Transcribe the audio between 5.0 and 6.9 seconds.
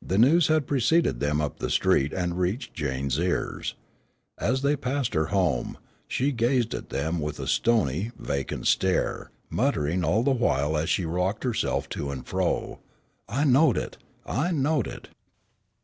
her home, she gazed at